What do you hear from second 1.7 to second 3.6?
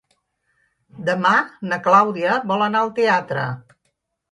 Clàudia vol anar al teatre.